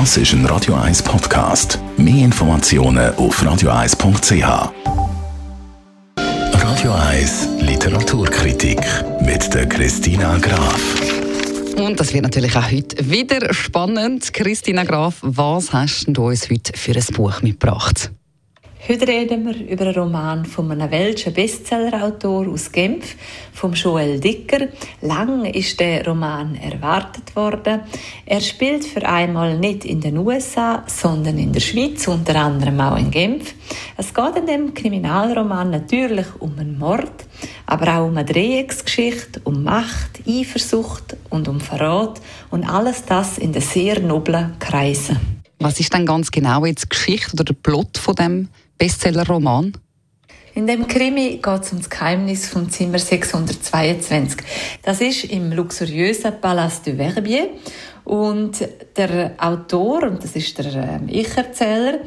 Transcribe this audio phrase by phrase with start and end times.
[0.00, 1.78] Das ist ein Radio 1 Podcast.
[1.96, 4.72] Mehr Informationen auf radio1.ch.
[6.16, 8.80] Radio 1 Literaturkritik
[9.20, 11.00] mit der Christina Graf.
[11.76, 14.34] Und das wird natürlich auch heute wieder spannend.
[14.34, 18.10] Christina Graf, was hast du uns heute für ein Buch mitgebracht?
[18.86, 23.16] Heute reden wir über einen Roman von einem welschen Bestsellerautor aus Genf,
[23.50, 24.68] vom Joel Dicker.
[25.00, 27.80] Lang ist der Roman erwartet worden.
[28.26, 32.98] Er spielt für einmal nicht in den USA, sondern in der Schweiz, unter anderem auch
[32.98, 33.54] in Genf.
[33.96, 37.24] Es geht in dem Kriminalroman natürlich um einen Mord,
[37.64, 42.20] aber auch um eine Dreiecksgeschichte, um Macht, Eifersucht und um Verrat
[42.50, 45.42] und alles das in den sehr noblen Kreisen.
[45.58, 49.72] Was ist denn ganz genau jetzt die Geschichte oder der Plot von dem Bestsellerroman?
[50.54, 54.40] In dem Krimi geht es um das Geheimnis vom Zimmer 622.
[54.82, 57.50] Das ist im luxuriösen Palais du Verbier.
[58.04, 62.00] Und der Autor, und das ist der ähm, Ich-Erzähler,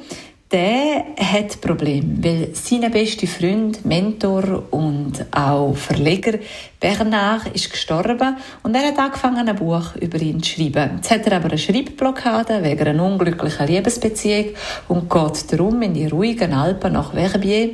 [0.52, 6.40] der hat Problem, weil sein bester Freund, Mentor und auch Verleger
[6.80, 10.92] Bernard ist gestorben und er hat angefangen, ein Buch über ihn zu schreiben.
[10.96, 14.46] Jetzt hat er aber eine Schreibblockade wegen einer unglücklichen Liebesbeziehung
[14.88, 17.72] und geht darum in die ruhigen Alpen nach Verbier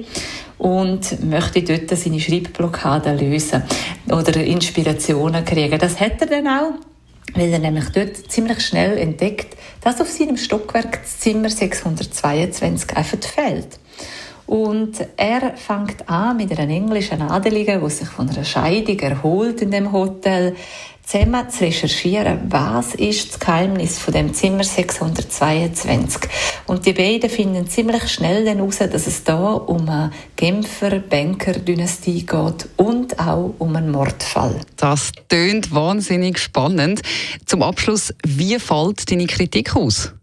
[0.58, 3.64] und möchte dort seine Schreibblockade lösen
[4.10, 5.78] oder Inspirationen kriegen.
[5.78, 6.93] Das hat er dann auch
[7.34, 13.18] weil er nämlich dort ziemlich schnell entdeckt, dass auf seinem Stockwerk das Zimmer 622 einfach
[13.22, 13.80] fehlt.
[14.54, 19.72] Und er fängt an mit einer englischen Adeligen, die sich von einer Scheidung erholt in
[19.72, 20.56] dem Hotel,
[21.04, 26.30] zusammen zu recherchieren, was ist das Geheimnis von dem Zimmer 622.
[26.68, 32.70] Und die beiden finden ziemlich schnell heraus, dass es da um eine Genfer Banker-Dynastie geht
[32.78, 34.62] und auch um einen Mordfall.
[34.78, 37.02] Das tönt wahnsinnig spannend.
[37.48, 40.14] Zum Abschluss, wie fällt deine Kritik aus?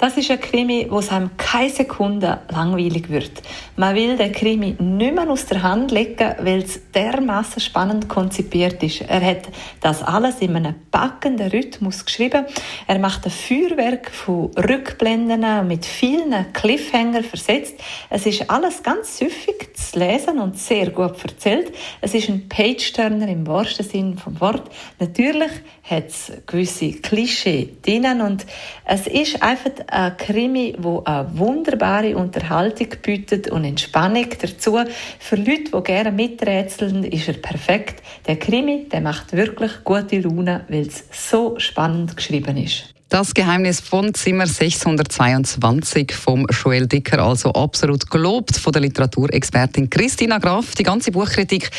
[0.00, 3.42] Das ist ein Krimi, wo es einem keine Sekunde langweilig wird.
[3.76, 8.82] Man will den Krimi nicht mehr aus der Hand legen, weil es dermaßen spannend konzipiert
[8.82, 9.02] ist.
[9.02, 9.50] Er hat
[9.82, 12.46] das alles in einem packenden Rhythmus geschrieben.
[12.86, 17.74] Er macht ein Feuerwerk von Rückblenden mit vielen Cliffhanger versetzt.
[18.08, 21.74] Es ist alles ganz süffig zu lesen und sehr gut erzählt.
[22.00, 24.70] Es ist ein Page-Turner im wahrsten Sinn vom Wort.
[24.98, 28.46] Natürlich hat es gewisse Klischee drinnen und
[28.86, 34.78] es ist einfach ein Krimi, wo eine wunderbare Unterhaltung bietet und Entspannung dazu.
[35.18, 38.02] Für Leute, die gerne miträtseln, ist er perfekt.
[38.26, 42.94] Der Krimi, der macht wirklich gute Laune, weil es so spannend geschrieben ist.
[43.10, 50.38] Das Geheimnis von Zimmer 622 vom Joel Dicker, also absolut gelobt von der Literaturexpertin Christina
[50.38, 50.76] Graf.
[50.76, 51.70] Die ganze Buchkritik,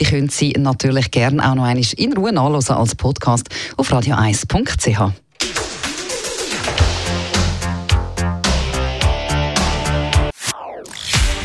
[0.00, 5.29] die können Sie natürlich gerne auch noch einmal in Ruhe nachlesen als Podcast auf radio1.ch.